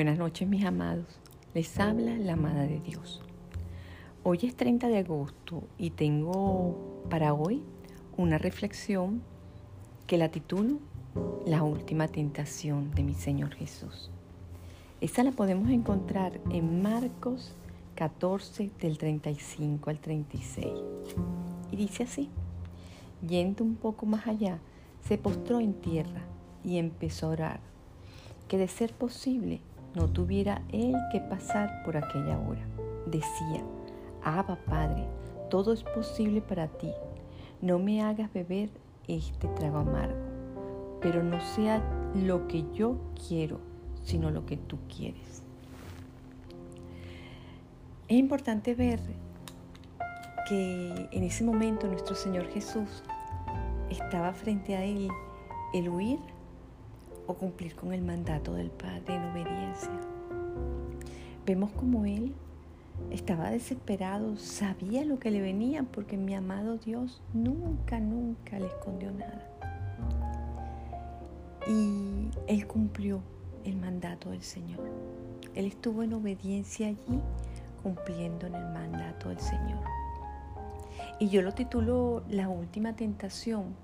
Buenas 0.00 0.16
noches 0.16 0.48
mis 0.48 0.64
amados, 0.64 1.04
les 1.52 1.78
habla 1.78 2.16
la 2.16 2.32
amada 2.32 2.62
de 2.62 2.80
Dios. 2.80 3.20
Hoy 4.22 4.38
es 4.44 4.56
30 4.56 4.88
de 4.88 4.96
agosto 4.96 5.64
y 5.76 5.90
tengo 5.90 7.04
para 7.10 7.34
hoy 7.34 7.62
una 8.16 8.38
reflexión 8.38 9.20
que 10.06 10.16
la 10.16 10.30
titulo 10.30 10.78
La 11.44 11.62
última 11.62 12.08
tentación 12.08 12.90
de 12.92 13.02
mi 13.02 13.12
Señor 13.12 13.54
Jesús. 13.54 14.10
Esa 15.02 15.22
la 15.22 15.32
podemos 15.32 15.68
encontrar 15.68 16.40
en 16.50 16.80
Marcos 16.80 17.54
14 17.96 18.70
del 18.80 18.96
35 18.96 19.90
al 19.90 20.00
36. 20.00 20.66
Y 21.72 21.76
dice 21.76 22.04
así, 22.04 22.30
yendo 23.28 23.64
un 23.64 23.76
poco 23.76 24.06
más 24.06 24.26
allá, 24.26 24.60
se 25.06 25.18
postró 25.18 25.60
en 25.60 25.74
tierra 25.74 26.22
y 26.64 26.78
empezó 26.78 27.26
a 27.26 27.30
orar, 27.32 27.60
que 28.48 28.56
de 28.56 28.66
ser 28.66 28.94
posible 28.94 29.60
no 29.94 30.08
tuviera 30.08 30.62
él 30.72 30.94
que 31.10 31.20
pasar 31.20 31.82
por 31.84 31.96
aquella 31.96 32.38
hora. 32.38 32.64
Decía, 33.06 33.62
Abba 34.22 34.58
Padre, 34.66 35.06
todo 35.48 35.72
es 35.72 35.82
posible 35.82 36.40
para 36.40 36.68
ti. 36.68 36.90
No 37.60 37.78
me 37.78 38.02
hagas 38.02 38.32
beber 38.32 38.70
este 39.08 39.48
trago 39.48 39.78
amargo, 39.78 40.16
pero 41.00 41.22
no 41.22 41.40
sea 41.40 41.82
lo 42.14 42.46
que 42.46 42.64
yo 42.72 42.98
quiero, 43.28 43.60
sino 44.02 44.30
lo 44.30 44.46
que 44.46 44.56
tú 44.56 44.78
quieres. 44.94 45.42
Es 48.08 48.16
importante 48.16 48.74
ver 48.74 49.00
que 50.48 51.08
en 51.12 51.22
ese 51.22 51.44
momento 51.44 51.86
nuestro 51.86 52.14
Señor 52.14 52.46
Jesús 52.48 53.02
estaba 53.88 54.32
frente 54.32 54.76
a 54.76 54.84
él 54.84 55.08
el 55.72 55.88
huir 55.88 56.18
cumplir 57.34 57.74
con 57.74 57.92
el 57.92 58.02
mandato 58.02 58.54
del 58.54 58.70
Padre 58.70 59.14
en 59.14 59.24
obediencia. 59.24 59.90
Vemos 61.46 61.70
como 61.72 62.04
Él 62.04 62.34
estaba 63.10 63.50
desesperado, 63.50 64.36
sabía 64.36 65.04
lo 65.04 65.18
que 65.18 65.30
le 65.30 65.40
venía 65.40 65.82
porque 65.82 66.16
mi 66.16 66.34
amado 66.34 66.76
Dios 66.76 67.22
nunca, 67.32 67.98
nunca 67.98 68.58
le 68.58 68.66
escondió 68.66 69.10
nada. 69.12 69.48
Y 71.66 72.30
Él 72.46 72.66
cumplió 72.66 73.20
el 73.64 73.76
mandato 73.76 74.30
del 74.30 74.42
Señor. 74.42 74.80
Él 75.54 75.66
estuvo 75.66 76.02
en 76.02 76.12
obediencia 76.12 76.88
allí, 76.88 77.20
cumpliendo 77.82 78.46
en 78.46 78.54
el 78.54 78.72
mandato 78.72 79.28
del 79.30 79.40
Señor. 79.40 79.80
Y 81.18 81.28
yo 81.28 81.42
lo 81.42 81.52
titulo 81.52 82.22
La 82.28 82.48
última 82.48 82.94
tentación, 82.94 83.74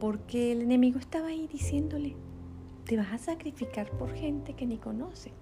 porque 0.00 0.52
el 0.52 0.62
enemigo 0.62 0.98
estaba 0.98 1.28
ahí 1.28 1.46
diciéndole, 1.46 2.16
te 2.86 2.98
vas 2.98 3.12
a 3.12 3.18
sacrificar 3.18 3.90
por 3.92 4.12
gente 4.12 4.52
que 4.54 4.66
ni 4.66 4.76
conoce. 4.76 5.32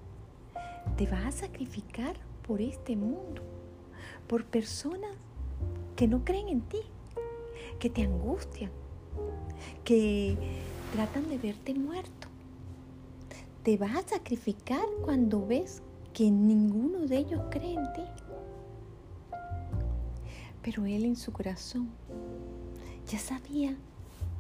Te 0.96 1.06
vas 1.06 1.24
a 1.24 1.32
sacrificar 1.32 2.16
por 2.46 2.60
este 2.60 2.96
mundo, 2.96 3.42
por 4.28 4.44
personas 4.44 5.10
que 5.96 6.06
no 6.06 6.24
creen 6.24 6.48
en 6.48 6.60
ti, 6.62 6.80
que 7.78 7.90
te 7.90 8.02
angustian, 8.02 8.70
que 9.84 10.36
tratan 10.92 11.28
de 11.28 11.38
verte 11.38 11.74
muerto. 11.74 12.28
Te 13.64 13.76
vas 13.76 13.96
a 13.96 14.08
sacrificar 14.08 14.84
cuando 15.04 15.44
ves 15.44 15.82
que 16.12 16.30
ninguno 16.30 17.06
de 17.06 17.18
ellos 17.18 17.42
cree 17.50 17.74
en 17.74 17.92
ti. 17.92 18.02
Pero 20.62 20.84
él 20.86 21.04
en 21.04 21.16
su 21.16 21.32
corazón 21.32 21.90
ya 23.08 23.18
sabía 23.18 23.76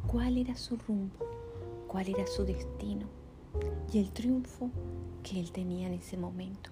cuál 0.06 0.38
era 0.38 0.56
su 0.56 0.76
rumbo 0.76 1.41
cuál 1.92 2.08
era 2.08 2.26
su 2.26 2.44
destino 2.44 3.04
y 3.92 3.98
el 3.98 4.10
triunfo 4.12 4.70
que 5.22 5.38
él 5.38 5.52
tenía 5.52 5.88
en 5.88 5.92
ese 5.92 6.16
momento. 6.16 6.70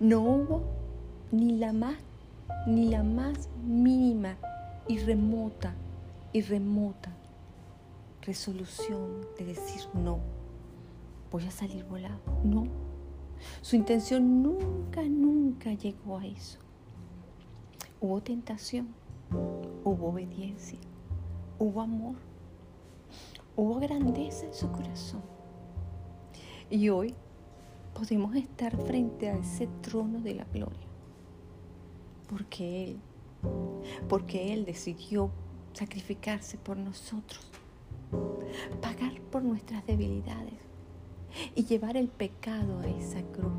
No 0.00 0.20
hubo 0.20 0.64
ni 1.30 1.56
la 1.56 1.72
más 1.72 1.96
ni 2.66 2.88
la 2.88 3.04
más 3.04 3.48
mínima 3.64 4.36
y 4.88 4.98
remota 4.98 5.74
y 6.32 6.42
remota 6.42 7.14
resolución 8.22 9.20
de 9.38 9.44
decir 9.44 9.82
no, 9.94 10.18
voy 11.30 11.46
a 11.46 11.50
salir 11.52 11.84
volado. 11.84 12.18
No, 12.42 12.66
su 13.62 13.76
intención 13.76 14.42
nunca, 14.42 15.02
nunca 15.02 15.72
llegó 15.72 16.18
a 16.18 16.26
eso. 16.26 16.58
Hubo 18.00 18.20
tentación, 18.20 18.88
hubo 19.84 20.08
obediencia, 20.08 20.78
hubo 21.58 21.80
amor, 21.80 22.16
hubo 23.58 23.80
grandeza 23.80 24.46
en 24.46 24.54
su 24.54 24.70
corazón. 24.70 25.20
Y 26.70 26.90
hoy 26.90 27.12
podemos 27.92 28.36
estar 28.36 28.76
frente 28.84 29.28
a 29.28 29.34
ese 29.34 29.66
trono 29.82 30.20
de 30.20 30.36
la 30.36 30.44
gloria. 30.44 30.86
Porque 32.28 32.84
Él, 32.84 33.00
porque 34.08 34.54
Él 34.54 34.64
decidió 34.64 35.30
sacrificarse 35.72 36.56
por 36.56 36.76
nosotros, 36.76 37.44
pagar 38.80 39.20
por 39.32 39.42
nuestras 39.42 39.84
debilidades 39.86 40.54
y 41.56 41.64
llevar 41.64 41.96
el 41.96 42.08
pecado 42.08 42.78
a 42.78 42.86
esa 42.86 43.22
cruz 43.22 43.52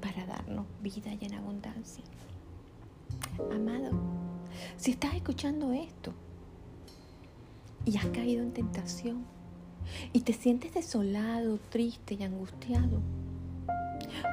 para 0.00 0.24
darnos 0.24 0.64
vida 0.80 1.12
y 1.12 1.26
en 1.26 1.34
abundancia. 1.34 2.04
Amado, 3.52 3.90
si 4.78 4.92
estás 4.92 5.14
escuchando 5.14 5.74
esto, 5.74 6.14
y 7.86 7.96
has 7.96 8.06
caído 8.06 8.42
en 8.42 8.52
tentación 8.52 9.24
y 10.12 10.20
te 10.20 10.32
sientes 10.32 10.74
desolado, 10.74 11.58
triste 11.70 12.14
y 12.14 12.24
angustiado. 12.24 13.00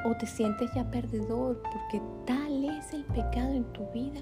O 0.06 0.16
te 0.18 0.26
sientes 0.26 0.70
ya 0.76 0.90
perdedor 0.90 1.62
porque 1.62 2.02
tal 2.26 2.66
es 2.66 2.94
el 2.94 3.06
pecado 3.06 3.54
en 3.54 3.64
tu 3.72 3.86
vida 3.92 4.22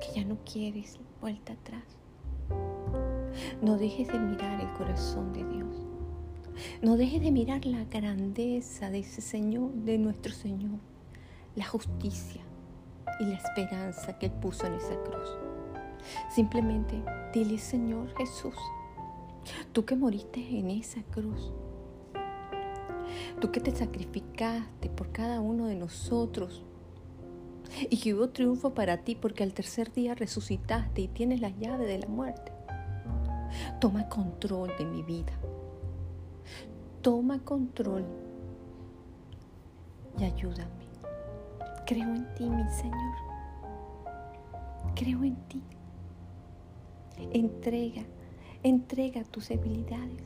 que 0.00 0.20
ya 0.20 0.24
no 0.24 0.36
quieres 0.44 0.98
vuelta 1.20 1.52
atrás. 1.52 1.84
No 3.62 3.76
dejes 3.76 4.08
de 4.08 4.18
mirar 4.18 4.60
el 4.60 4.72
corazón 4.74 5.32
de 5.32 5.44
Dios. 5.44 5.76
No 6.82 6.96
dejes 6.96 7.20
de 7.20 7.30
mirar 7.30 7.64
la 7.66 7.84
grandeza 7.84 8.90
de 8.90 9.00
ese 9.00 9.20
Señor, 9.20 9.72
de 9.72 9.96
nuestro 9.96 10.32
Señor, 10.32 10.80
la 11.54 11.66
justicia 11.66 12.42
y 13.20 13.24
la 13.24 13.36
esperanza 13.36 14.18
que 14.18 14.26
Él 14.26 14.32
puso 14.32 14.66
en 14.66 14.74
esa 14.74 14.96
cruz. 15.02 15.47
Simplemente 16.30 17.02
dile, 17.32 17.58
Señor 17.58 18.14
Jesús, 18.16 18.54
tú 19.72 19.84
que 19.84 19.96
moriste 19.96 20.40
en 20.58 20.70
esa 20.70 21.02
cruz, 21.04 21.52
tú 23.40 23.50
que 23.50 23.60
te 23.60 23.74
sacrificaste 23.74 24.90
por 24.90 25.12
cada 25.12 25.40
uno 25.40 25.66
de 25.66 25.74
nosotros 25.74 26.64
y 27.90 27.98
que 27.98 28.14
hubo 28.14 28.30
triunfo 28.30 28.74
para 28.74 28.98
ti 28.98 29.14
porque 29.14 29.42
al 29.42 29.52
tercer 29.52 29.92
día 29.92 30.14
resucitaste 30.14 31.02
y 31.02 31.08
tienes 31.08 31.40
la 31.40 31.50
llave 31.50 31.86
de 31.86 31.98
la 31.98 32.08
muerte. 32.08 32.52
Toma 33.80 34.08
control 34.08 34.72
de 34.78 34.84
mi 34.84 35.02
vida. 35.02 35.32
Toma 37.02 37.38
control 37.44 38.04
y 40.18 40.24
ayúdame. 40.24 40.88
Creo 41.86 42.14
en 42.14 42.34
ti, 42.34 42.48
mi 42.48 42.68
Señor. 42.68 43.14
Creo 44.94 45.24
en 45.24 45.36
ti. 45.48 45.62
Entrega, 47.32 48.02
entrega 48.62 49.24
tus 49.24 49.48
debilidades, 49.48 50.22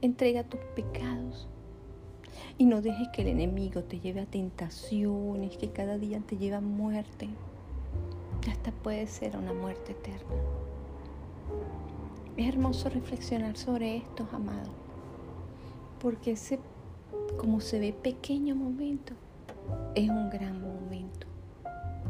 entrega 0.00 0.44
tus 0.44 0.60
pecados. 0.74 1.48
Y 2.58 2.66
no 2.66 2.82
dejes 2.82 3.08
que 3.08 3.22
el 3.22 3.28
enemigo 3.28 3.82
te 3.82 4.00
lleve 4.00 4.20
a 4.20 4.26
tentaciones, 4.26 5.56
que 5.56 5.70
cada 5.70 5.98
día 5.98 6.20
te 6.20 6.36
lleva 6.36 6.58
a 6.58 6.62
muerte. 6.62 7.28
Hasta 8.50 8.72
puede 8.72 9.06
ser 9.06 9.36
una 9.36 9.52
muerte 9.52 9.92
eterna. 9.92 10.34
Es 12.36 12.48
hermoso 12.48 12.88
reflexionar 12.90 13.56
sobre 13.56 13.96
esto, 13.96 14.28
amado. 14.32 14.70
Porque 16.00 16.32
ese, 16.32 16.58
como 17.38 17.60
se 17.60 17.78
ve 17.78 17.92
pequeño 17.92 18.54
momento, 18.54 19.14
es 19.94 20.08
un 20.08 20.30
gran 20.30 20.60
momento. 20.60 21.26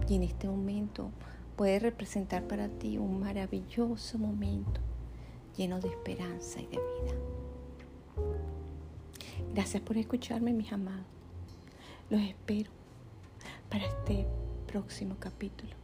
Y 0.08 0.16
en 0.16 0.24
este 0.24 0.48
momento 0.48 1.10
puede 1.56 1.78
representar 1.78 2.46
para 2.46 2.68
ti 2.68 2.98
un 2.98 3.18
maravilloso 3.20 4.18
momento 4.18 4.80
lleno 5.56 5.80
de 5.80 5.88
esperanza 5.88 6.60
y 6.60 6.66
de 6.66 6.76
vida. 6.76 7.14
Gracias 9.54 9.82
por 9.82 9.96
escucharme, 9.96 10.52
mis 10.52 10.70
amados. 10.72 11.06
Los 12.10 12.20
espero 12.20 12.70
para 13.70 13.86
este 13.86 14.26
próximo 14.66 15.16
capítulo. 15.18 15.74